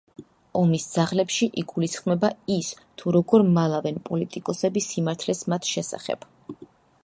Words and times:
ომის 0.59 0.85
ძაღლებში 0.93 1.47
იგულისხმება 1.63 2.31
ის, 2.55 2.71
თუ 3.01 3.13
როგორ 3.17 3.45
მალავენ 3.59 4.01
პოლიტიკოსები 4.11 4.87
სიმართლეს 4.89 5.47
მათ 5.55 5.71
შესახებ. 5.77 6.31